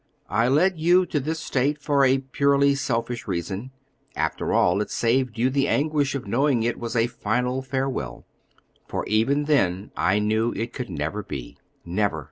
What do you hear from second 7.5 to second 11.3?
farewell; for even then I knew it could never